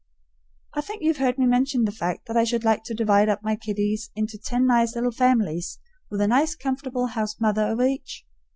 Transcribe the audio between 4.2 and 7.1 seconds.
ten nice little families, with a nice comfortable